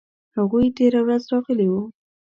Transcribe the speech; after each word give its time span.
هغوی 0.37 0.67
تیره 0.77 1.01
ورځ 1.05 1.23
راغلي 1.33 1.67
وو 1.69 1.83